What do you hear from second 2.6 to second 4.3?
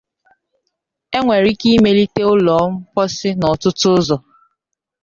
mposi n’ọtụtụ ụzọ.